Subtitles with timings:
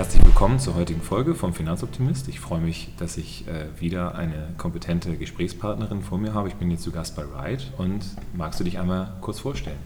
[0.00, 2.26] Herzlich willkommen zur heutigen Folge vom Finanzoptimist.
[2.28, 6.48] Ich freue mich, dass ich äh, wieder eine kompetente Gesprächspartnerin vor mir habe.
[6.48, 9.76] Ich bin jetzt zu Gast bei Ride und magst du dich einmal kurz vorstellen?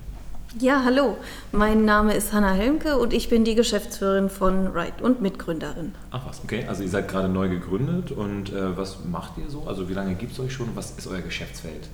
[0.60, 1.16] Ja, hallo.
[1.50, 5.96] Mein Name ist Hanna Helmke und ich bin die Geschäftsführerin von Ride und Mitgründerin.
[6.12, 6.64] Ach was, okay.
[6.68, 9.64] Also ihr seid gerade neu gegründet und äh, was macht ihr so?
[9.66, 10.68] Also wie lange gibt es euch schon?
[10.76, 11.88] Was ist euer Geschäftsfeld?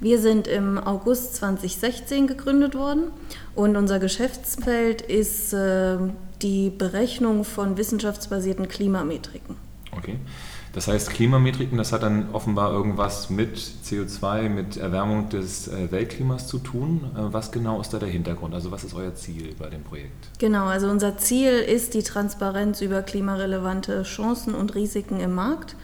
[0.00, 3.10] Wir sind im August 2016 gegründet worden
[3.54, 5.98] und unser Geschäftsfeld ist äh,
[6.40, 9.56] die Berechnung von wissenschaftsbasierten Klimametriken.
[9.96, 10.16] Okay.
[10.72, 16.46] Das heißt, Klimametriken, das hat dann offenbar irgendwas mit CO2, mit Erwärmung des äh, Weltklimas
[16.46, 17.10] zu tun.
[17.16, 18.54] Äh, was genau ist da der Hintergrund?
[18.54, 20.28] Also was ist euer Ziel bei dem Projekt?
[20.38, 25.74] Genau, also unser Ziel ist die Transparenz über klimarelevante Chancen und Risiken im Markt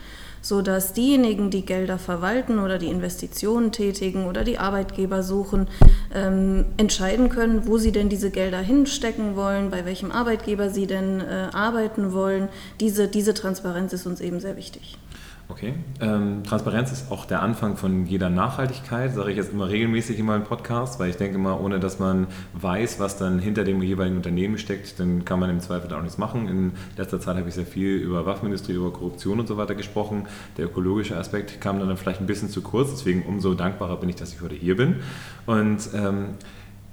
[0.44, 5.68] sodass diejenigen, die Gelder verwalten oder die Investitionen tätigen oder die Arbeitgeber suchen,
[6.14, 11.22] ähm, entscheiden können, wo sie denn diese Gelder hinstecken wollen, bei welchem Arbeitgeber sie denn
[11.22, 12.50] äh, arbeiten wollen.
[12.78, 14.98] Diese, diese Transparenz ist uns eben sehr wichtig.
[15.46, 15.74] Okay.
[16.00, 20.24] Ähm, Transparenz ist auch der Anfang von jeder Nachhaltigkeit, sage ich jetzt immer regelmäßig in
[20.24, 24.16] meinem Podcast, weil ich denke mal, ohne dass man weiß, was dann hinter dem jeweiligen
[24.16, 26.48] Unternehmen steckt, dann kann man im Zweifel auch nichts machen.
[26.48, 30.28] In letzter Zeit habe ich sehr viel über Waffenindustrie, über Korruption und so weiter gesprochen.
[30.56, 34.16] Der ökologische Aspekt kam dann vielleicht ein bisschen zu kurz, deswegen umso dankbarer bin ich,
[34.16, 34.96] dass ich heute hier bin.
[35.44, 36.36] Und ähm,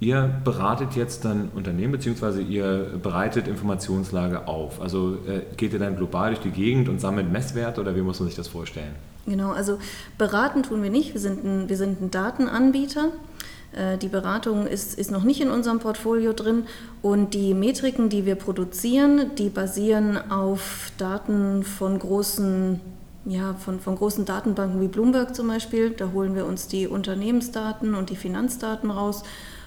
[0.02, 4.80] Ihr beratet jetzt dann Unternehmen beziehungsweise ihr bereitet Informationslage auf.
[4.80, 8.18] Also äh, geht ihr dann global durch die Gegend und sammelt Messwerte oder wie muss
[8.18, 8.96] man sich das vorstellen?
[9.26, 9.78] Genau, also
[10.18, 11.14] beraten tun wir nicht.
[11.14, 13.10] Wir sind ein, wir sind ein Datenanbieter.
[13.76, 16.64] Äh, die Beratung ist, ist noch nicht in unserem Portfolio drin
[17.00, 22.80] und die Metriken, die wir produzieren, die basieren auf Daten von großen
[23.24, 25.90] ja, von, von großen Datenbanken wie Bloomberg zum Beispiel.
[25.90, 29.22] Da holen wir uns die Unternehmensdaten und die Finanzdaten raus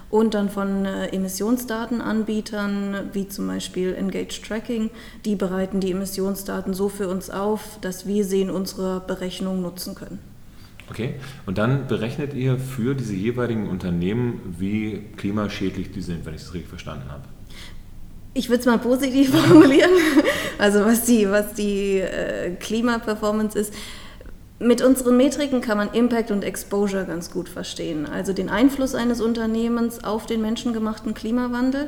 [0.10, 4.90] und dann von äh, Emissionsdatenanbietern wie zum Beispiel Engage Tracking.
[5.26, 9.96] Die bereiten die Emissionsdaten so für uns auf, dass wir sie in unserer Berechnung nutzen
[9.96, 10.20] können.
[10.90, 11.16] Okay,
[11.48, 16.54] und dann berechnet ihr für diese jeweiligen Unternehmen, wie klimaschädlich die sind, wenn ich das
[16.54, 17.24] richtig verstanden habe.
[18.36, 19.92] Ich würde es mal positiv formulieren,
[20.60, 23.74] also was die, was die äh, Klimaperformance ist.
[24.66, 29.22] Mit unseren Metriken kann man Impact und Exposure ganz gut verstehen, also den Einfluss eines
[29.22, 31.88] Unternehmens auf den menschengemachten Klimawandel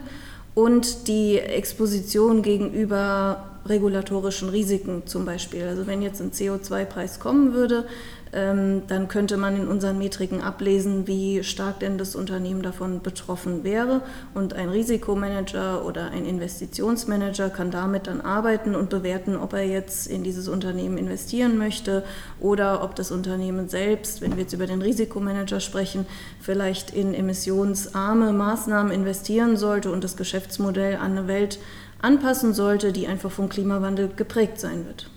[0.54, 5.64] und die Exposition gegenüber regulatorischen Risiken zum Beispiel.
[5.64, 7.86] Also wenn jetzt ein CO2-Preis kommen würde,
[8.34, 13.64] ähm, dann könnte man in unseren Metriken ablesen, wie stark denn das Unternehmen davon betroffen
[13.64, 14.02] wäre.
[14.34, 20.08] Und ein Risikomanager oder ein Investitionsmanager kann damit dann arbeiten und bewerten, ob er jetzt
[20.08, 22.04] in dieses Unternehmen investieren möchte
[22.40, 26.06] oder ob das Unternehmen selbst, wenn wir jetzt über den Risikomanager sprechen,
[26.40, 31.60] vielleicht in emissionsarme Maßnahmen investieren sollte und das Geschäftsmodell an eine Welt
[32.02, 35.10] anpassen sollte, die einfach vom Klimawandel geprägt sein wird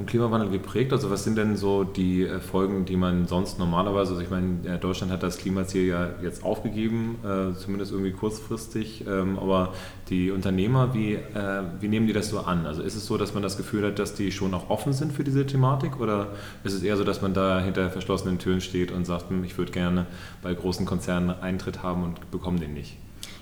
[0.00, 0.92] vom Klimawandel geprägt?
[0.92, 4.78] Also was sind denn so die äh, Folgen, die man sonst normalerweise, also ich meine,
[4.78, 9.74] Deutschland hat das Klimaziel ja jetzt aufgegeben, äh, zumindest irgendwie kurzfristig, ähm, aber
[10.08, 12.66] die Unternehmer, wie, äh, wie nehmen die das so an?
[12.66, 15.12] Also ist es so, dass man das Gefühl hat, dass die schon auch offen sind
[15.12, 16.28] für diese Thematik oder
[16.64, 19.58] ist es eher so, dass man da hinter verschlossenen Türen steht und sagt, hm, ich
[19.58, 20.06] würde gerne
[20.42, 22.96] bei großen Konzernen Eintritt haben und bekomme den nicht?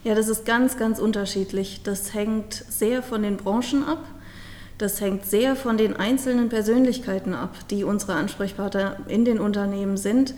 [0.04, 1.82] Ja, das ist ganz, ganz unterschiedlich.
[1.82, 4.04] Das hängt sehr von den Branchen ab.
[4.78, 10.34] Das hängt sehr von den einzelnen Persönlichkeiten ab, die unsere Ansprechpartner in den Unternehmen sind.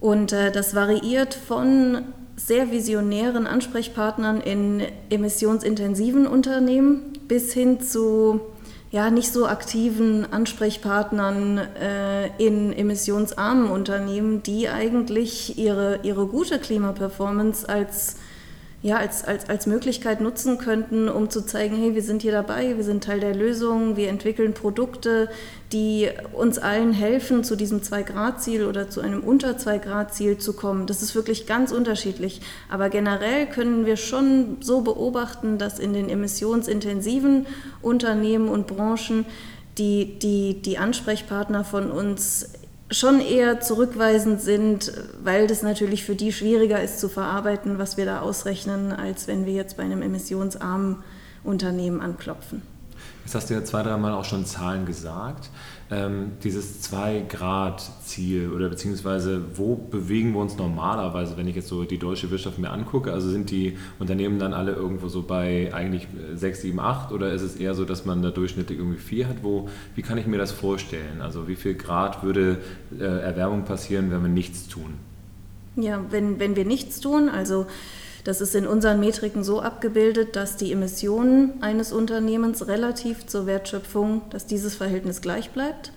[0.00, 2.04] Und äh, das variiert von
[2.36, 8.40] sehr visionären Ansprechpartnern in emissionsintensiven Unternehmen bis hin zu
[8.90, 17.68] ja, nicht so aktiven Ansprechpartnern äh, in emissionsarmen Unternehmen, die eigentlich ihre, ihre gute Klimaperformance
[17.68, 18.16] als
[18.82, 22.78] ja, als, als, als Möglichkeit nutzen könnten, um zu zeigen, hey, wir sind hier dabei,
[22.78, 25.28] wir sind Teil der Lösung, wir entwickeln Produkte,
[25.70, 30.86] die uns allen helfen, zu diesem 2-Grad-Ziel oder zu einem unter 2-Grad-Ziel zu kommen.
[30.86, 32.40] Das ist wirklich ganz unterschiedlich.
[32.70, 37.46] Aber generell können wir schon so beobachten, dass in den emissionsintensiven
[37.82, 39.26] Unternehmen und Branchen
[39.76, 42.50] die, die, die Ansprechpartner von uns
[42.90, 44.92] schon eher zurückweisend sind,
[45.22, 49.46] weil das natürlich für die schwieriger ist zu verarbeiten, was wir da ausrechnen, als wenn
[49.46, 50.96] wir jetzt bei einem emissionsarmen
[51.44, 52.62] Unternehmen anklopfen.
[53.24, 55.50] Jetzt hast du ja zwei, dreimal auch schon Zahlen gesagt.
[55.92, 61.98] Ähm, dieses 2-Grad-Ziel oder beziehungsweise wo bewegen wir uns normalerweise, wenn ich jetzt so die
[61.98, 63.12] deutsche Wirtschaft mir angucke?
[63.12, 67.42] Also sind die Unternehmen dann alle irgendwo so bei eigentlich 6, 7, 8 oder ist
[67.42, 69.42] es eher so, dass man da durchschnittlich irgendwie 4 hat?
[69.42, 71.20] Wo, wie kann ich mir das vorstellen?
[71.20, 72.58] Also wie viel Grad würde
[72.96, 74.94] äh, Erwärmung passieren, wenn wir nichts tun?
[75.74, 77.66] Ja, wenn, wenn wir nichts tun, also
[78.30, 84.22] Das ist in unseren Metriken so abgebildet, dass die Emissionen eines Unternehmens relativ zur Wertschöpfung,
[84.30, 85.90] dass dieses Verhältnis gleich bleibt.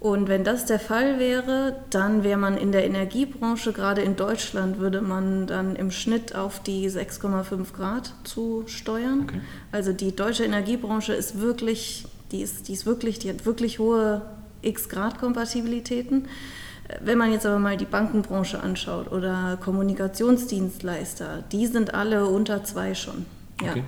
[0.00, 4.78] Und wenn das der Fall wäre, dann wäre man in der Energiebranche, gerade in Deutschland,
[4.78, 9.24] würde man dann im Schnitt auf die 6,5 Grad zu steuern.
[9.24, 9.40] Okay.
[9.70, 14.22] Also die deutsche Energiebranche ist wirklich, die ist, die ist wirklich, die hat wirklich hohe
[14.62, 16.28] X-Grad-Kompatibilitäten.
[17.02, 22.94] Wenn man jetzt aber mal die Bankenbranche anschaut oder Kommunikationsdienstleister, die sind alle unter zwei
[22.94, 23.26] schon.
[23.62, 23.72] Ja.
[23.72, 23.82] Okay.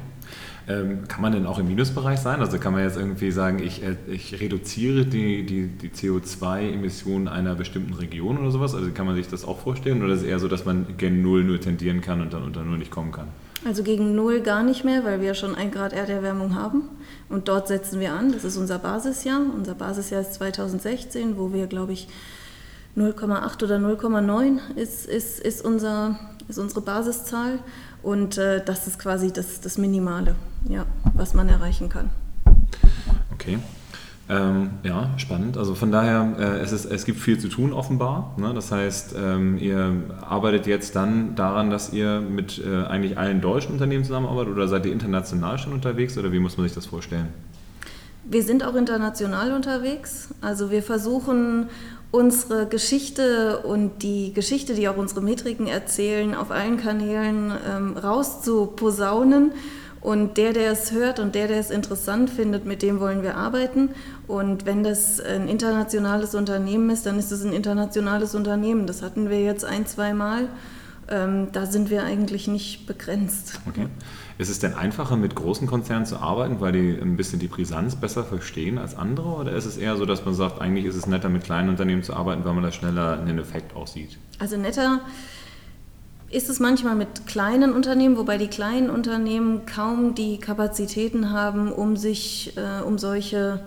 [0.69, 2.41] Ähm, kann man denn auch im Minusbereich sein?
[2.41, 7.55] Also kann man jetzt irgendwie sagen, ich, äh, ich reduziere die, die, die CO2-Emissionen einer
[7.55, 8.75] bestimmten Region oder sowas?
[8.75, 10.03] Also kann man sich das auch vorstellen?
[10.03, 12.63] Oder ist es eher so, dass man gen Null nur tendieren kann und dann unter
[12.63, 13.29] Null nicht kommen kann?
[13.65, 16.83] Also gegen Null gar nicht mehr, weil wir schon ein Grad Erderwärmung haben.
[17.29, 18.33] Und dort setzen wir an.
[18.33, 19.41] Das ist unser Basisjahr.
[19.55, 22.07] Unser Basisjahr ist 2016, wo wir, glaube ich,
[22.97, 27.59] 0,8 oder 0,9 ist, ist, ist, unser, ist unsere Basiszahl.
[28.03, 30.35] Und äh, das ist quasi das, das Minimale,
[30.69, 32.11] ja, was man erreichen kann.
[33.33, 33.59] Okay.
[34.31, 35.57] Ähm, ja, spannend.
[35.57, 38.35] Also von daher, äh, es, ist, es gibt viel zu tun offenbar.
[38.37, 38.55] Ne?
[38.55, 43.73] Das heißt, ähm, ihr arbeitet jetzt dann daran, dass ihr mit äh, eigentlich allen deutschen
[43.73, 47.29] Unternehmen zusammenarbeitet oder seid ihr international schon unterwegs oder wie muss man sich das vorstellen?
[48.25, 50.29] Wir sind auch international unterwegs.
[50.41, 51.69] Also wir versuchen
[52.11, 59.53] unsere Geschichte und die Geschichte, die auch unsere Metriken erzählen, auf allen Kanälen ähm, rauszuposaunen.
[60.01, 63.37] Und der, der es hört und der, der es interessant findet, mit dem wollen wir
[63.37, 63.91] arbeiten.
[64.27, 68.87] Und wenn das ein internationales Unternehmen ist, dann ist es ein internationales Unternehmen.
[68.87, 70.49] Das hatten wir jetzt ein, zwei Mal.
[71.11, 73.61] Ähm, da sind wir eigentlich nicht begrenzt.
[73.69, 73.89] Okay.
[74.41, 77.95] Ist es denn einfacher, mit großen Konzernen zu arbeiten, weil die ein bisschen die Brisanz
[77.95, 79.29] besser verstehen als andere?
[79.29, 82.03] Oder ist es eher so, dass man sagt, eigentlich ist es netter, mit kleinen Unternehmen
[82.03, 84.17] zu arbeiten, weil man da schneller einen Effekt aussieht?
[84.39, 85.01] Also netter
[86.31, 91.99] ist es manchmal mit kleinen Unternehmen, wobei die kleinen Unternehmen kaum die Kapazitäten haben, um
[91.99, 93.61] sich äh, um solche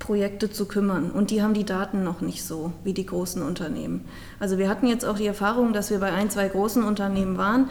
[0.00, 1.12] Projekte zu kümmern.
[1.12, 4.04] Und die haben die Daten noch nicht so wie die großen Unternehmen.
[4.38, 7.70] Also wir hatten jetzt auch die Erfahrung, dass wir bei ein, zwei großen Unternehmen waren,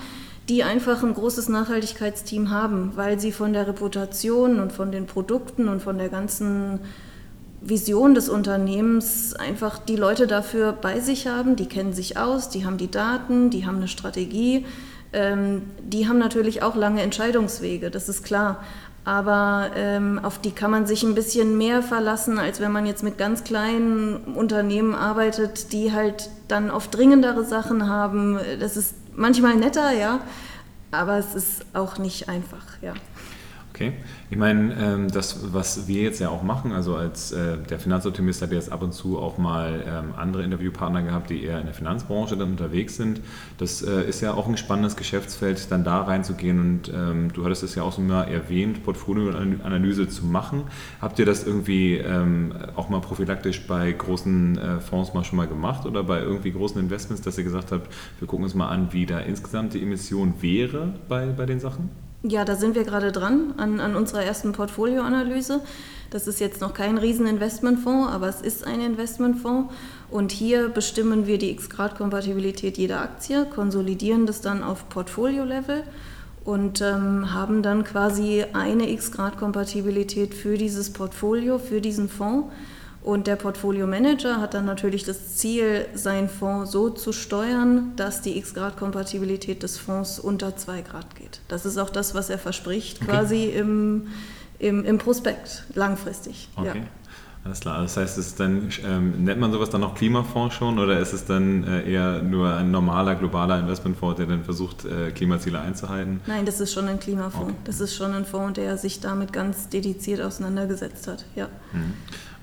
[0.49, 5.69] die einfach ein großes Nachhaltigkeitsteam haben, weil sie von der Reputation und von den Produkten
[5.69, 6.79] und von der ganzen
[7.61, 12.65] Vision des Unternehmens einfach die Leute dafür bei sich haben, die kennen sich aus, die
[12.65, 14.65] haben die Daten, die haben eine Strategie,
[15.13, 18.63] ähm, die haben natürlich auch lange Entscheidungswege, das ist klar.
[19.05, 23.03] Aber ähm, auf die kann man sich ein bisschen mehr verlassen, als wenn man jetzt
[23.03, 28.39] mit ganz kleinen Unternehmen arbeitet, die halt dann oft dringendere Sachen haben.
[28.59, 30.21] Das ist manchmal netter, ja,
[30.91, 32.93] aber es ist auch nicht einfach, ja.
[33.73, 33.93] Okay,
[34.29, 38.43] ich meine, ähm, das, was wir jetzt ja auch machen, also als äh, der Finanzoptimist
[38.43, 41.73] hat jetzt ab und zu auch mal ähm, andere Interviewpartner gehabt, die eher in der
[41.73, 43.19] Finanzbranche dann unterwegs sind.
[43.57, 47.63] Das äh, ist ja auch ein spannendes Geschäftsfeld, dann da reinzugehen und ähm, du hattest
[47.63, 50.65] es ja auch so mal erwähnt, Portfolioanalyse zu machen.
[51.01, 52.03] Habt ihr das irgendwie
[52.75, 56.79] auch mal prophylaktisch bei großen äh, Fonds mal schon mal gemacht oder bei irgendwie großen
[56.79, 60.35] Investments, dass ihr gesagt habt, wir gucken uns mal an, wie da insgesamt die Emission
[60.41, 62.12] wäre bei, bei den Sachen?
[62.25, 65.59] Ja, da sind wir gerade dran an, an unserer ersten Portfolioanalyse.
[66.09, 69.73] Das ist jetzt noch kein Rieseninvestmentfonds, aber es ist ein Investmentfonds.
[70.09, 75.83] Und hier bestimmen wir die X-Grad-Kompatibilität jeder Aktie, konsolidieren das dann auf Portfolio-Level
[76.45, 82.53] und ähm, haben dann quasi eine X-Grad-Kompatibilität für dieses Portfolio, für diesen Fonds
[83.03, 88.21] und der Portfolio Manager hat dann natürlich das Ziel, seinen Fonds so zu steuern, dass
[88.21, 91.41] die X-Grad-Kompatibilität des Fonds unter 2 Grad geht.
[91.49, 93.11] Das ist auch das, was er verspricht, okay.
[93.11, 94.07] quasi im,
[94.57, 96.47] im, im Prospekt, langfristig.
[96.55, 96.79] Okay.
[96.79, 96.83] Ja.
[97.45, 97.81] Alles klar.
[97.81, 101.25] Das heißt, ist dann, ähm, nennt man sowas dann noch Klimafonds schon oder ist es
[101.25, 106.21] dann äh, eher nur ein normaler globaler Investmentfonds, der dann versucht, äh, Klimaziele einzuhalten?
[106.25, 107.51] Nein, das ist schon ein Klimafonds.
[107.51, 107.61] Okay.
[107.65, 111.25] Das ist schon ein Fonds, der sich damit ganz dediziert auseinandergesetzt hat.
[111.35, 111.49] Ja.
[111.73, 111.93] Mhm.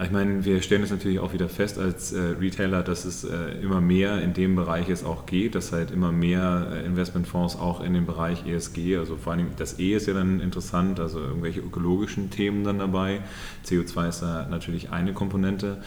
[0.03, 3.61] Ich meine, wir stellen es natürlich auch wieder fest als äh, Retailer, dass es äh,
[3.61, 7.83] immer mehr in dem Bereich es auch geht, dass halt immer mehr äh, Investmentfonds auch
[7.83, 11.61] in den Bereich ESG, also vor allem das E ist ja dann interessant, also irgendwelche
[11.61, 13.21] ökologischen Themen dann dabei.
[13.67, 15.83] CO2 ist da natürlich eine Komponente.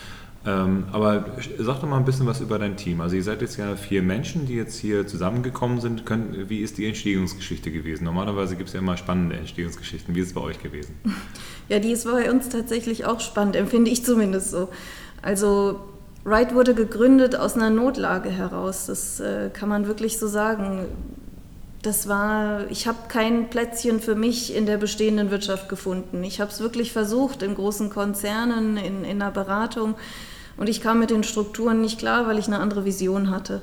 [0.46, 1.26] Ähm, aber
[1.58, 3.00] sag doch mal ein bisschen was über dein Team.
[3.00, 6.06] Also ihr seid jetzt ja vier Menschen, die jetzt hier zusammengekommen sind.
[6.06, 8.04] Können, wie ist die Entstehungsgeschichte gewesen?
[8.04, 10.14] Normalerweise gibt es ja immer spannende Entstehungsgeschichten.
[10.16, 10.96] Wie ist es bei euch gewesen?
[11.70, 14.68] Ja, die ist bei uns tatsächlich auch spannend, empfinde ich zumindest so.
[15.22, 15.80] Also
[16.26, 18.88] Wright wurde gegründet aus einer Notlage heraus.
[18.88, 20.86] Das äh, kann man wirklich so sagen.
[21.82, 26.22] Das war, ich habe kein Plätzchen für mich in der bestehenden Wirtschaft gefunden.
[26.26, 29.96] Ich habe es wirklich versucht in großen Konzernen, in, in einer Beratung
[30.58, 33.62] und ich kam mit den Strukturen nicht klar, weil ich eine andere Vision hatte.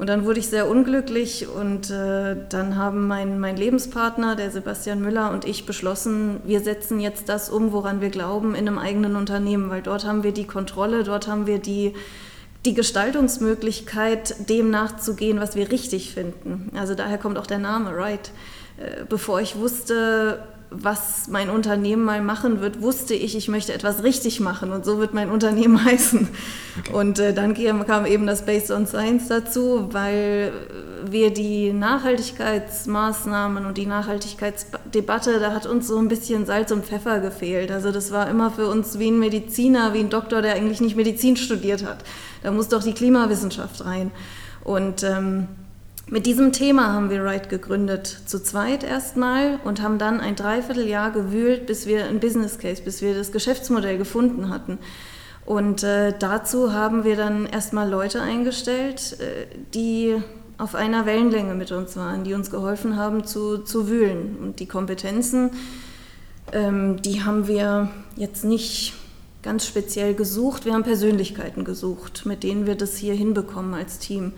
[0.00, 5.02] Und dann wurde ich sehr unglücklich und äh, dann haben mein, mein Lebenspartner, der Sebastian
[5.02, 9.14] Müller und ich beschlossen, wir setzen jetzt das um, woran wir glauben, in einem eigenen
[9.14, 11.92] Unternehmen, weil dort haben wir die Kontrolle, dort haben wir die,
[12.64, 16.72] die Gestaltungsmöglichkeit, dem nachzugehen, was wir richtig finden.
[16.74, 18.30] Also daher kommt auch der Name, right?
[18.78, 24.04] Äh, bevor ich wusste, was mein Unternehmen mal machen wird, wusste ich, ich möchte etwas
[24.04, 26.28] richtig machen und so wird mein Unternehmen heißen.
[26.80, 26.92] Okay.
[26.92, 27.54] Und äh, dann
[27.86, 30.52] kam eben das Based on Science dazu, weil
[31.04, 37.18] wir die Nachhaltigkeitsmaßnahmen und die Nachhaltigkeitsdebatte, da hat uns so ein bisschen Salz und Pfeffer
[37.18, 37.72] gefehlt.
[37.72, 40.96] Also das war immer für uns wie ein Mediziner, wie ein Doktor, der eigentlich nicht
[40.96, 42.04] Medizin studiert hat.
[42.42, 44.12] Da muss doch die Klimawissenschaft rein.
[44.62, 45.48] Und ähm,
[46.10, 51.12] mit diesem Thema haben wir Right gegründet, zu zweit erstmal und haben dann ein Dreivierteljahr
[51.12, 54.78] gewühlt, bis wir ein Business Case, bis wir das Geschäftsmodell gefunden hatten.
[55.46, 60.16] Und äh, dazu haben wir dann erstmal Leute eingestellt, äh, die
[60.58, 64.36] auf einer Wellenlänge mit uns waren, die uns geholfen haben zu, zu wühlen.
[64.42, 65.52] Und die Kompetenzen,
[66.52, 68.94] ähm, die haben wir jetzt nicht
[69.42, 74.32] ganz speziell gesucht, wir haben Persönlichkeiten gesucht, mit denen wir das hier hinbekommen als Team.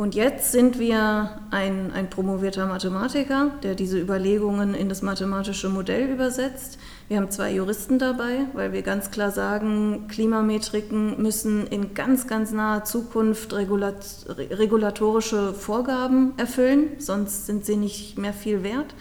[0.00, 6.08] Und jetzt sind wir ein, ein promovierter Mathematiker, der diese Überlegungen in das mathematische Modell
[6.08, 6.78] übersetzt.
[7.08, 12.50] Wir haben zwei Juristen dabei, weil wir ganz klar sagen, Klimametriken müssen in ganz, ganz
[12.50, 18.94] naher Zukunft regulat regulatorische Vorgaben erfüllen, sonst sind sie nicht mehr viel wert.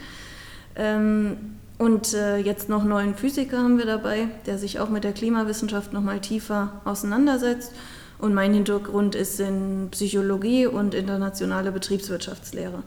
[0.76, 5.06] Ähm, und äh, jetzt noch einen neuen Physiker haben wir dabei, der sich auch mit
[5.06, 7.72] der Klimawissenschaft noch mal tiefer auseinandersetzt.
[8.20, 12.84] Und mein Hintergrund ist in Psychologie und internationale Betriebswirtschaftslehre.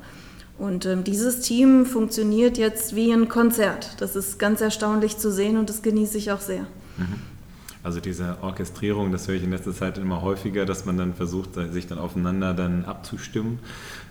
[0.58, 4.00] Und ähm, dieses Team funktioniert jetzt wie ein Konzert.
[4.00, 6.66] Das ist ganz erstaunlich zu sehen und das genieße ich auch sehr.
[6.98, 7.32] Mhm.
[7.82, 11.54] Also diese Orchestrierung, das höre ich in letzter Zeit immer häufiger, dass man dann versucht,
[11.72, 13.58] sich dann aufeinander dann abzustimmen.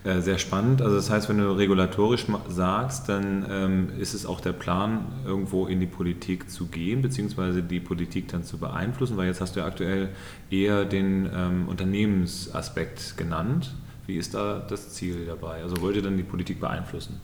[0.04, 0.82] Äh, sehr spannend.
[0.82, 5.68] Also das heißt, wenn du regulatorisch sagst, dann ähm, ist es auch der Plan, irgendwo
[5.68, 9.60] in die Politik zu gehen, beziehungsweise die Politik dann zu beeinflussen, weil jetzt hast du
[9.60, 10.10] ja aktuell
[10.50, 13.76] eher den ähm, Unternehmensaspekt genannt.
[14.08, 15.62] Wie ist da das Ziel dabei?
[15.62, 17.22] Also wollt ihr dann die Politik beeinflussen?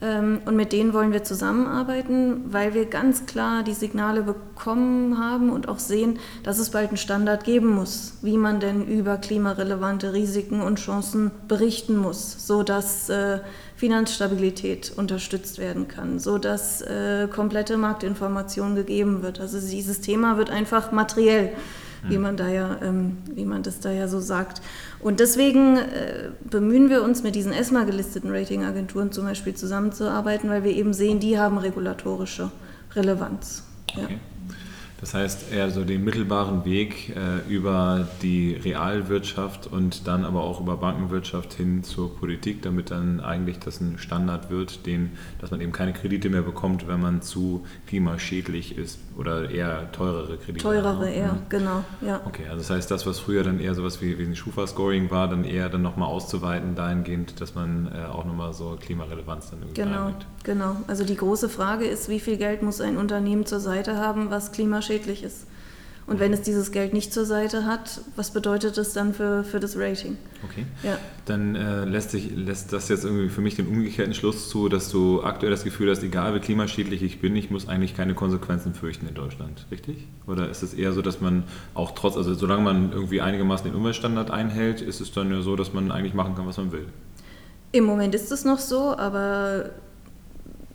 [0.00, 5.50] Ähm, und mit denen wollen wir zusammenarbeiten, weil wir ganz klar die Signale bekommen haben
[5.50, 10.12] und auch sehen, dass es bald einen Standard geben muss, wie man denn über klimarelevante
[10.12, 13.40] Risiken und Chancen berichten muss, sodass äh,
[13.76, 19.40] Finanzstabilität unterstützt werden kann, sodass äh, komplette Marktinformation gegeben wird.
[19.40, 21.52] Also dieses Thema wird einfach materiell
[22.06, 22.22] wie mhm.
[22.22, 24.62] man da ja, ähm, wie man das da ja so sagt.
[25.00, 30.64] Und deswegen äh, bemühen wir uns mit diesen ESMA gelisteten Ratingagenturen zum Beispiel zusammenzuarbeiten, weil
[30.64, 32.50] wir eben sehen, die haben regulatorische
[32.94, 33.64] Relevanz.
[33.90, 34.06] Okay.
[34.14, 34.18] Ja.
[35.00, 40.60] Das heißt, eher so den mittelbaren Weg äh, über die Realwirtschaft und dann aber auch
[40.60, 45.60] über Bankenwirtschaft hin zur Politik, damit dann eigentlich das ein Standard wird, den, dass man
[45.60, 50.64] eben keine Kredite mehr bekommt, wenn man zu klimaschädlich ist oder eher teurere Kredite.
[50.64, 51.38] Teurere hat, eher, mhm.
[51.48, 52.20] genau, ja.
[52.24, 55.28] Okay, also das heißt, das, was früher dann eher sowas wie, wie ein Schufa-Scoring war,
[55.28, 59.80] dann eher dann nochmal auszuweiten dahingehend, dass man äh, auch nochmal so Klimarelevanz dann irgendwie
[59.80, 60.26] Genau, reinbringt.
[60.42, 60.76] genau.
[60.88, 64.50] Also die große Frage ist, wie viel Geld muss ein Unternehmen zur Seite haben, was
[64.50, 65.46] klimaschädlich schädlich ist.
[66.08, 69.60] Und wenn es dieses Geld nicht zur Seite hat, was bedeutet das dann für, für
[69.60, 70.16] das Rating?
[70.42, 70.64] Okay.
[70.82, 70.98] Ja.
[71.26, 74.90] Dann äh, lässt, sich, lässt das jetzt irgendwie für mich den umgekehrten Schluss zu, dass
[74.90, 78.72] du aktuell das Gefühl hast, egal wie klimaschädlich ich bin, ich muss eigentlich keine Konsequenzen
[78.72, 80.08] fürchten in Deutschland, richtig?
[80.26, 83.76] Oder ist es eher so, dass man auch trotz, also solange man irgendwie einigermaßen den
[83.76, 86.86] Umweltstandard einhält, ist es dann ja so, dass man eigentlich machen kann, was man will?
[87.72, 89.72] Im Moment ist es noch so, aber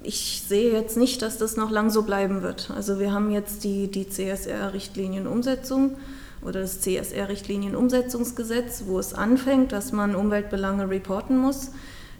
[0.03, 2.71] ich sehe jetzt nicht, dass das noch lang so bleiben wird.
[2.75, 5.95] Also wir haben jetzt die, die CSR-Richtlinienumsetzung
[6.41, 11.71] oder das CSR-Richtlinienumsetzungsgesetz, wo es anfängt, dass man Umweltbelange reporten muss.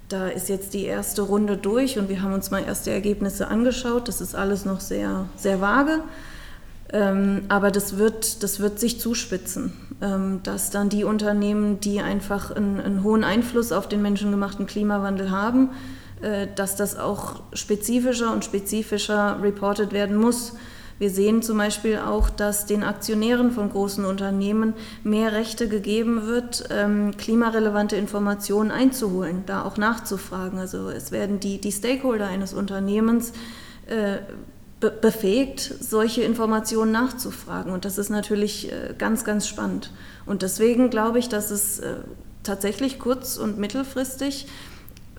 [0.10, 4.08] Da ist jetzt die erste Runde durch und wir haben uns mal erste Ergebnisse angeschaut.
[4.08, 6.02] Das ist alles noch sehr, sehr vage.
[6.92, 12.52] Ähm, aber das wird, das wird sich zuspitzen, ähm, dass dann die Unternehmen, die einfach
[12.52, 15.72] einen, einen hohen Einfluss auf den menschengemachten Klimawandel haben,
[16.56, 20.54] dass das auch spezifischer und spezifischer reported werden muss.
[21.00, 26.66] Wir sehen zum Beispiel auch, dass den Aktionären von großen Unternehmen mehr Rechte gegeben wird,
[26.70, 30.60] ähm, klimarelevante Informationen einzuholen, da auch nachzufragen.
[30.60, 33.34] Also es werden die, die Stakeholder eines Unternehmens
[33.88, 34.20] äh,
[34.80, 37.72] befähigt, solche Informationen nachzufragen.
[37.72, 39.92] Und das ist natürlich äh, ganz, ganz spannend.
[40.26, 41.96] Und deswegen glaube ich, dass es äh,
[42.44, 44.48] tatsächlich kurz- und mittelfristig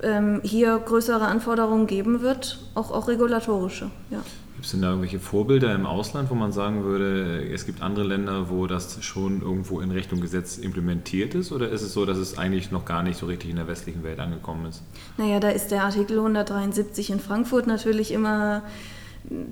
[0.05, 3.91] ähm, hier größere Anforderungen geben wird, auch, auch regulatorische.
[4.11, 4.19] Ja.
[4.55, 8.07] Gibt es denn da irgendwelche Vorbilder im Ausland, wo man sagen würde, es gibt andere
[8.07, 11.53] Länder, wo das schon irgendwo in Richtung Gesetz implementiert ist?
[11.53, 14.05] Oder ist es so, dass es eigentlich noch gar nicht so richtig in der westlichen
[14.05, 14.83] Welt angekommen ist?
[15.19, 18.63] Naja, da ist der Artikel 173 in Frankfurt natürlich immer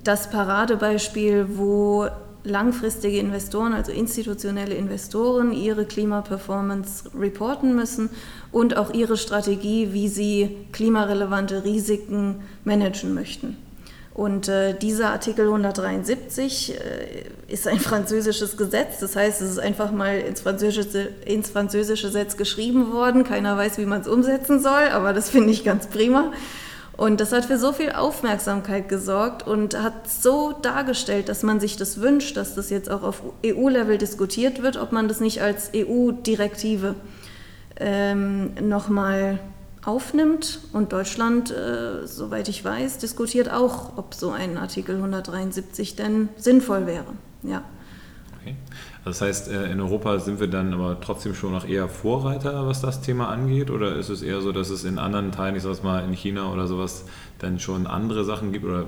[0.03, 2.07] das Paradebeispiel, wo
[2.43, 8.09] langfristige Investoren, also institutionelle Investoren, ihre Klimaperformance reporten müssen
[8.51, 13.57] und auch ihre Strategie, wie sie klimarelevante Risiken managen möchten.
[14.13, 19.91] Und äh, dieser Artikel 173 äh, ist ein französisches Gesetz, das heißt, es ist einfach
[19.91, 23.23] mal ins französische, ins französische Gesetz geschrieben worden.
[23.23, 26.31] Keiner weiß, wie man es umsetzen soll, aber das finde ich ganz prima.
[26.95, 31.75] Und das hat für so viel Aufmerksamkeit gesorgt und hat so dargestellt, dass man sich
[31.75, 35.71] das wünscht, dass das jetzt auch auf EU-Level diskutiert wird, ob man das nicht als
[35.75, 36.93] EU-Direktive
[37.79, 39.39] ähm, nochmal
[39.83, 40.59] aufnimmt.
[40.71, 46.85] Und Deutschland, äh, soweit ich weiß, diskutiert auch, ob so ein Artikel 173 denn sinnvoll
[46.85, 47.05] wäre.
[47.41, 47.63] Ja.
[48.43, 48.55] Okay.
[49.05, 52.81] Das heißt, äh, in Europa sind wir dann aber trotzdem schon noch eher Vorreiter, was
[52.81, 53.71] das Thema angeht?
[53.71, 56.51] Oder ist es eher so, dass es in anderen Teilen, ich sag mal in China
[56.51, 57.05] oder sowas,
[57.39, 58.65] dann schon andere Sachen gibt?
[58.65, 58.85] Oder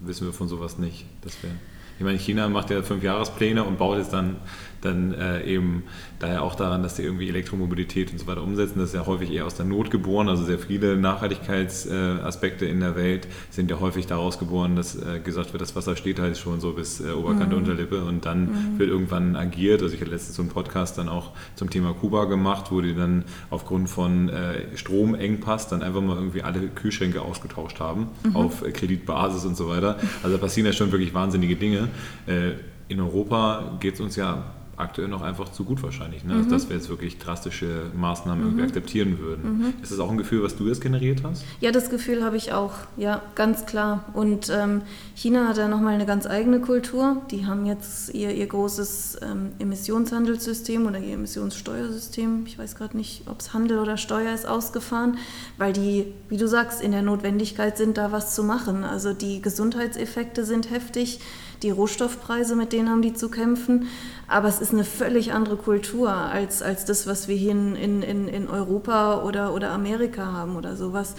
[0.00, 1.06] wissen wir von sowas nicht?
[1.22, 1.54] Das wäre
[1.98, 4.36] ich meine, China macht ja fünf Jahrespläne und baut jetzt dann
[4.82, 5.84] dann äh, eben
[6.18, 8.78] daher auch daran, dass sie irgendwie Elektromobilität und so weiter umsetzen.
[8.78, 10.28] Das ist ja häufig eher aus der Not geboren.
[10.28, 15.52] Also sehr viele Nachhaltigkeitsaspekte in der Welt sind ja häufig daraus geboren, dass äh, gesagt
[15.52, 17.62] wird, das Wasser steht halt schon so bis äh, Oberkante, mhm.
[17.62, 18.78] Unterlippe und dann mhm.
[18.78, 19.82] wird irgendwann agiert.
[19.82, 22.94] Also ich hatte letztens so einen Podcast dann auch zum Thema Kuba gemacht, wo die
[22.94, 28.36] dann aufgrund von äh, Stromengpass dann einfach mal irgendwie alle Kühlschränke ausgetauscht haben mhm.
[28.36, 29.98] auf Kreditbasis und so weiter.
[30.22, 31.88] Also da passieren ja schon wirklich wahnsinnige Dinge.
[32.26, 32.52] Äh,
[32.88, 34.44] in Europa geht es uns ja
[34.76, 36.34] aktuell noch einfach zu gut wahrscheinlich, ne?
[36.34, 36.48] mhm.
[36.48, 38.50] dass wir jetzt wirklich drastische Maßnahmen mhm.
[38.50, 39.58] irgendwie akzeptieren würden.
[39.58, 39.74] Mhm.
[39.82, 41.44] Ist das auch ein Gefühl, was du jetzt generiert hast?
[41.60, 44.04] Ja, das Gefühl habe ich auch, ja, ganz klar.
[44.14, 44.82] Und ähm,
[45.14, 47.22] China hat ja nochmal eine ganz eigene Kultur.
[47.30, 53.24] Die haben jetzt ihr, ihr großes ähm, Emissionshandelssystem oder ihr Emissionssteuersystem, ich weiß gerade nicht,
[53.26, 55.18] ob es Handel oder Steuer ist, ausgefahren,
[55.58, 58.84] weil die, wie du sagst, in der Notwendigkeit sind, da was zu machen.
[58.84, 61.20] Also die Gesundheitseffekte sind heftig
[61.62, 63.86] die Rohstoffpreise, mit denen haben die zu kämpfen.
[64.28, 68.28] Aber es ist eine völlig andere Kultur als, als das, was wir hier in, in,
[68.28, 71.14] in Europa oder, oder Amerika haben oder sowas.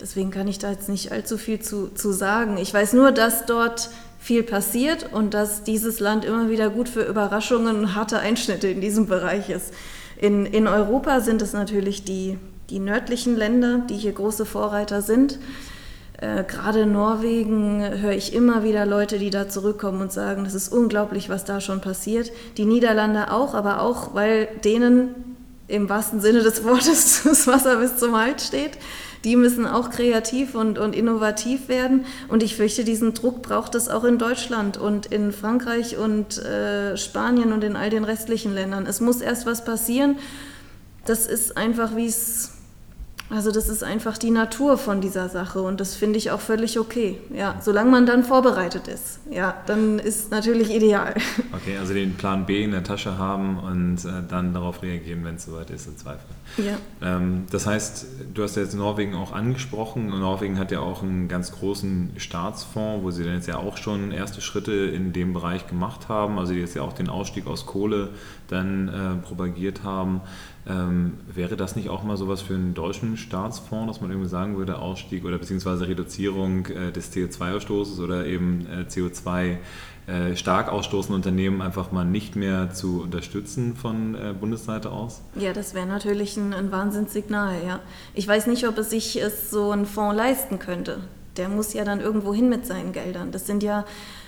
[0.00, 2.56] Deswegen kann ich da jetzt nicht allzu viel zu, zu sagen.
[2.56, 7.02] Ich weiß nur, dass dort viel passiert und dass dieses Land immer wieder gut für
[7.02, 9.72] Überraschungen und harte Einschnitte in diesem Bereich ist.
[10.16, 12.38] In, in Europa sind es natürlich die,
[12.70, 15.38] die nördlichen Länder, die hier große Vorreiter sind.
[16.18, 20.54] Äh, Gerade in Norwegen höre ich immer wieder Leute, die da zurückkommen und sagen, das
[20.54, 22.32] ist unglaublich, was da schon passiert.
[22.56, 25.36] Die Niederlande auch, aber auch, weil denen
[25.68, 28.72] im wahrsten Sinne des Wortes das Wasser bis zum Hals steht.
[29.24, 32.04] Die müssen auch kreativ und, und innovativ werden.
[32.28, 36.96] Und ich fürchte, diesen Druck braucht es auch in Deutschland und in Frankreich und äh,
[36.96, 38.86] Spanien und in all den restlichen Ländern.
[38.86, 40.16] Es muss erst was passieren.
[41.04, 42.57] Das ist einfach, wie es
[43.30, 46.78] also das ist einfach die Natur von dieser Sache und das finde ich auch völlig
[46.78, 47.18] okay.
[47.34, 51.14] Ja, solange man dann vorbereitet ist, ja, dann ist natürlich ideal.
[51.60, 55.36] Okay, also den Plan B in der Tasche haben und äh, dann darauf reagieren, wenn
[55.36, 56.26] es soweit ist, im Zweifel.
[56.56, 56.76] Ja.
[57.02, 60.08] Ähm, das heißt, du hast ja jetzt Norwegen auch angesprochen.
[60.08, 64.12] Norwegen hat ja auch einen ganz großen Staatsfonds, wo sie dann jetzt ja auch schon
[64.12, 67.66] erste Schritte in dem Bereich gemacht haben, also die jetzt ja auch den Ausstieg aus
[67.66, 68.10] Kohle
[68.48, 70.20] dann äh, propagiert haben.
[70.68, 74.58] Ähm, wäre das nicht auch mal sowas für einen deutschen Staatsfonds, dass man irgendwie sagen
[74.58, 79.56] würde, Ausstieg oder beziehungsweise Reduzierung äh, des CO2-Ausstoßes oder eben äh, CO2
[80.08, 85.22] äh, stark ausstoßende Unternehmen einfach mal nicht mehr zu unterstützen von äh, Bundesseite aus?
[85.36, 87.80] Ja, das wäre natürlich ein, ein Wahnsinnssignal, ja.
[88.14, 91.00] Ich weiß nicht, ob es sich es so ein Fonds leisten könnte.
[91.36, 93.32] Der muss ja dann irgendwo hin mit seinen Geldern.
[93.32, 93.84] Das sind ja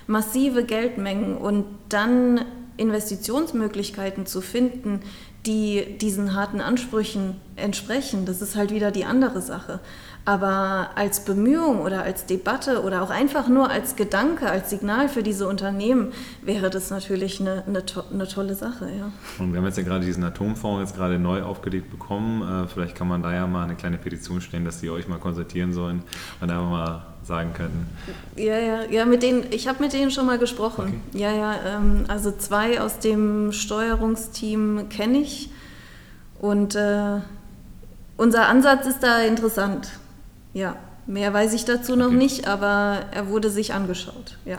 [0.06, 2.42] massive Geldmengen und dann
[2.80, 5.00] Investitionsmöglichkeiten zu finden,
[5.46, 9.80] die diesen harten Ansprüchen entsprechen, das ist halt wieder die andere Sache.
[10.26, 15.22] Aber als Bemühung oder als Debatte oder auch einfach nur als Gedanke, als Signal für
[15.22, 16.12] diese Unternehmen
[16.42, 18.86] wäre das natürlich eine, eine, to eine tolle Sache.
[18.96, 19.12] Ja.
[19.38, 22.42] Und wir haben jetzt ja gerade diesen Atomfonds jetzt gerade neu aufgelegt bekommen.
[22.42, 25.18] Äh, vielleicht kann man da ja mal eine kleine Petition stellen, dass die euch mal
[25.18, 26.02] konsultieren sollen
[26.40, 27.86] und einfach mal sagen könnten.
[28.36, 31.02] Ja, ja, ja, mit denen, ich habe mit denen schon mal gesprochen.
[31.10, 31.22] Okay.
[31.22, 35.50] Ja, ja, ähm, also zwei aus dem Steuerungsteam kenne ich
[36.40, 37.20] und äh,
[38.16, 39.90] unser Ansatz ist da interessant.
[40.52, 42.16] Ja, mehr weiß ich dazu noch okay.
[42.16, 44.58] nicht, aber er wurde sich angeschaut, ja.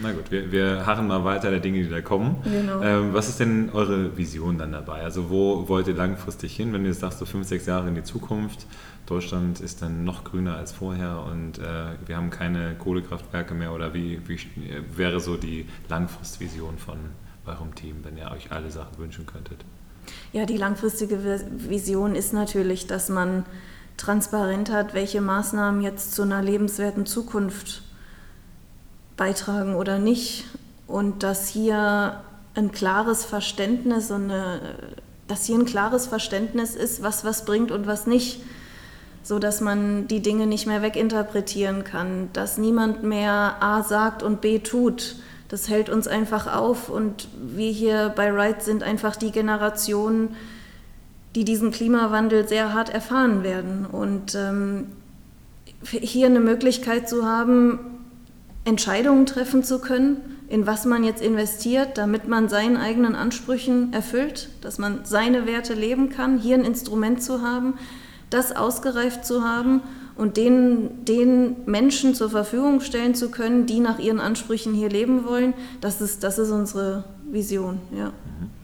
[0.00, 2.36] Na gut, wir, wir harren mal weiter der Dinge, die da kommen.
[2.44, 2.80] Genau.
[2.82, 5.02] Ähm, was ist denn eure Vision dann dabei?
[5.02, 7.94] Also wo wollt ihr langfristig hin, wenn ihr jetzt sagst, so fünf, sechs Jahre in
[7.94, 8.66] die Zukunft?
[9.06, 11.62] Deutschland ist dann noch grüner als vorher und äh,
[12.06, 14.38] wir haben keine Kohlekraftwerke mehr oder wie, wie
[14.94, 16.98] wäre so die Langfristvision von
[17.46, 19.64] eurem Team, wenn ihr euch alle Sachen wünschen könntet?
[20.32, 21.18] Ja, die langfristige
[21.56, 23.44] Vision ist natürlich, dass man
[23.96, 27.82] transparent hat, welche Maßnahmen jetzt zu einer lebenswerten Zukunft
[29.18, 30.46] beitragen oder nicht.
[30.86, 32.22] Und dass hier
[32.54, 34.60] ein klares Verständnis und eine,
[35.26, 38.40] dass hier ein klares Verständnis ist, was was bringt und was nicht,
[39.22, 44.40] so dass man die Dinge nicht mehr weginterpretieren kann, dass niemand mehr A sagt und
[44.40, 45.16] B tut.
[45.48, 50.30] Das hält uns einfach auf und wir hier bei Wright sind einfach die Generation,
[51.34, 53.86] die diesen Klimawandel sehr hart erfahren werden.
[53.86, 54.86] Und ähm,
[55.82, 57.97] hier eine Möglichkeit zu haben,
[58.68, 64.50] Entscheidungen treffen zu können, in was man jetzt investiert, damit man seinen eigenen Ansprüchen erfüllt,
[64.60, 67.74] dass man seine Werte leben kann, hier ein Instrument zu haben,
[68.30, 69.80] das ausgereift zu haben
[70.16, 75.24] und den, den Menschen zur Verfügung stellen zu können, die nach ihren Ansprüchen hier leben
[75.24, 77.78] wollen, das ist, das ist unsere Vision.
[77.92, 78.06] Ja.
[78.06, 78.57] Mhm.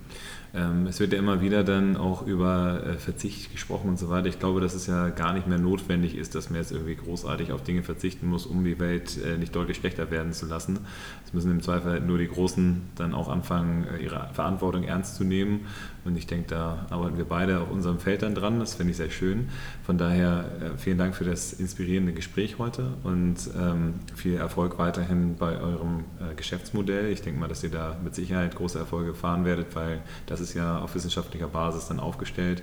[0.55, 4.29] Ähm, es wird ja immer wieder dann auch über äh, Verzicht gesprochen und so weiter.
[4.29, 7.51] Ich glaube, dass es ja gar nicht mehr notwendig ist, dass man jetzt irgendwie großartig
[7.51, 10.79] auf Dinge verzichten muss, um die Welt äh, nicht deutlich schlechter werden zu lassen.
[11.27, 15.17] Es müssen im Zweifel halt nur die Großen dann auch anfangen, äh, ihre Verantwortung ernst
[15.17, 15.67] zu nehmen.
[16.05, 18.61] Und ich denke, da arbeiten wir beide auf unserem Feld dann dran.
[18.61, 19.49] Das finde ich sehr schön.
[19.85, 20.45] Von daher
[20.77, 26.05] vielen Dank für das inspirierende Gespräch heute und ähm, viel Erfolg weiterhin bei eurem
[26.37, 27.11] Geschäftsmodell.
[27.11, 30.55] Ich denke mal, dass ihr da mit Sicherheit große Erfolge fahren werdet, weil das ist
[30.55, 32.63] ja auf wissenschaftlicher Basis dann aufgestellt.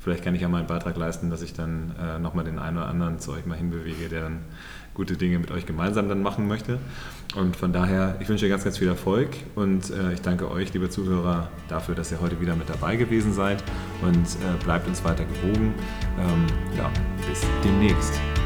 [0.00, 2.78] Vielleicht kann ich ja mal einen Beitrag leisten, dass ich dann äh, nochmal den einen
[2.78, 4.38] oder anderen zu euch mal hinbewege, der dann
[4.94, 6.78] gute Dinge mit euch gemeinsam dann machen möchte.
[7.36, 10.72] Und von daher, ich wünsche dir ganz, ganz viel Erfolg und äh, ich danke euch,
[10.72, 13.62] liebe Zuhörer, dafür, dass ihr heute wieder mit dabei gewesen seid
[14.02, 15.74] und äh, bleibt uns weiter gewogen.
[16.18, 16.90] Ähm, ja,
[17.28, 18.39] bis demnächst.